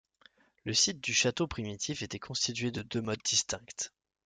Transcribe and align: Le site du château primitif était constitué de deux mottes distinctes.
Le 0.65 0.73
site 0.73 0.99
du 0.99 1.13
château 1.13 1.45
primitif 1.45 2.01
était 2.01 2.17
constitué 2.17 2.71
de 2.71 2.81
deux 2.81 3.03
mottes 3.03 3.23
distinctes. 3.23 3.93